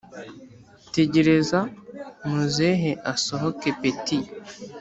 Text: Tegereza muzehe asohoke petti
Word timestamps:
Tegereza 0.95 1.59
muzehe 2.27 2.91
asohoke 3.13 3.69
petti 3.79 4.17